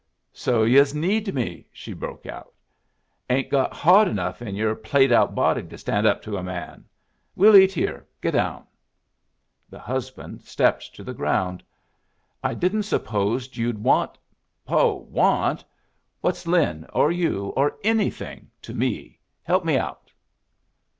[0.33, 2.51] "So yus need me!" she broke out.
[3.29, 6.85] "Ain't got heart enough in yer played out body to stand up to a man.
[7.35, 8.07] We'll eat here.
[8.19, 8.65] Get down."
[9.69, 11.61] The husband stepped to the ground.
[12.43, 14.17] "I didn't suppose you'd want"
[14.67, 15.05] "Ho!
[15.07, 15.63] want?
[16.21, 19.19] What's Lin, or you, or anything to me?
[19.43, 20.11] Help me out."